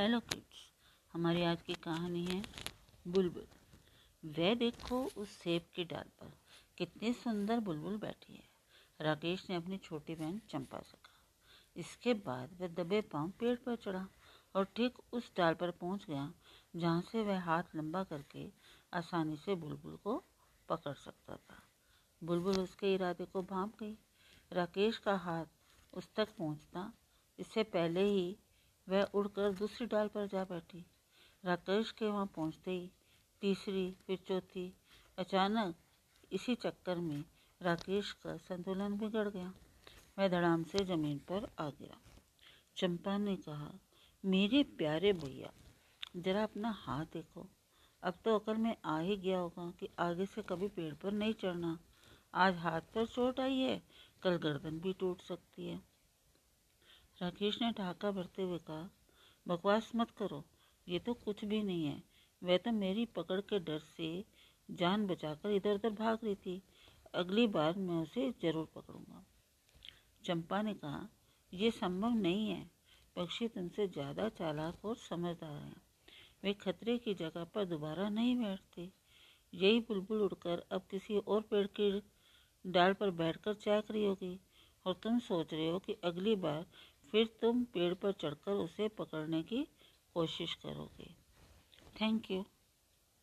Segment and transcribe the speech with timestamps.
[0.00, 0.60] Hello kids
[1.14, 2.40] हमारी आज की कहानी है
[3.08, 3.46] बुलबुल।
[4.38, 6.30] वह देखो उस सेब की डाल पर
[6.78, 11.20] कितनी सुंदर बुलबुल बैठी है। राकेश ने अपनी छोटी बहन चंपा से कहा।
[11.76, 14.06] इसके बाद वह दबे पाँव पेड़ पर चढ़ा
[14.54, 16.32] और ठीक उस डाल पर पहुँच गया
[16.76, 18.48] जहाँ से वह हाथ लंबा करके
[18.92, 20.22] आसानी से बुलबुल को
[20.68, 21.62] पकड़ सकता था।
[22.22, 23.96] बुलबुल उसके इरादे को भाप गई।
[24.52, 25.44] राकेश का हाथ
[25.92, 26.92] उस तक पहुँचता,
[27.38, 28.36] इससे पहले ही
[28.90, 30.84] वह उड़कर दूसरी डाल पर जा बैठी।
[31.44, 32.90] राकेश के वहाँ पहुँचते ही
[33.42, 34.72] तीसरी, फिर चौथी,
[35.18, 35.74] अचानक
[36.32, 37.24] इसी चक्कर में
[37.60, 39.52] राकेश का संतुलन बिगड़ गया।
[40.18, 41.96] वह धड़ाम से ज़मीन पर आ गया
[42.76, 43.70] चंपा ने कहा,
[44.24, 45.52] मेरे प्यारे भैया
[46.16, 47.46] जरा अपना हाथ देखो।
[48.02, 51.34] अब तो अकल में आ ही गया होगा कि आगे से कभी पेड़ पर नहीं
[51.34, 51.78] चढ़ना।
[52.34, 53.82] आज हाथ पर चोट आई है,
[54.22, 55.89] कल गर्दन भी टूट सकती है।
[57.20, 58.88] राकेश ने ढाका भरते हुए कहा,
[59.46, 60.44] बकवास मत करो,
[60.86, 62.02] ये तो कुछ भी नहीं है।
[62.42, 64.08] वह तो मेरी पकड़ के डर से
[64.68, 66.62] जान बचाकर इधर उधर भाग रही थी।
[67.14, 69.24] अगली बार मैं उसे ज़रूर पकड़ूँगा।
[70.24, 71.08] चंपा ने कहा
[71.52, 72.64] यह संभव नहीं है।
[73.16, 75.80] पक्षी तुमसे ज़्यादा चालाक और समझदार हैं।
[76.44, 78.90] वे खतरे की जगह पर दोबारा नहीं बैठते।
[79.52, 81.90] यही बुलबुल उड़कर अब किसी और पेड़ की
[82.64, 84.38] डाल पर बैठकर चैक रही होगी।
[84.86, 86.66] और तुम सोच रहे हो कि अगली बार
[87.12, 89.66] फिर तुम पेड़ पर चढ़कर उसे पकड़ने की
[90.14, 91.14] कोशिश करोगे।
[92.00, 92.44] Thank you